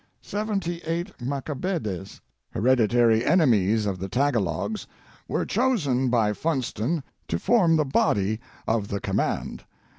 "Seventy 0.23 0.77
eight 0.79 1.11
Macabebes, 1.21 2.21
hereditary 2.49 3.23
enemies 3.23 3.85
of 3.85 3.99
the 3.99 4.09
Tagalogs, 4.09 4.87
were 5.27 5.45
chosen 5.45 6.09
by 6.09 6.33
Funston 6.33 7.03
to 7.27 7.37
form 7.37 7.75
the 7.75 7.85
body 7.85 8.39
of 8.67 8.87
the 8.87 8.99
command. 8.99 9.63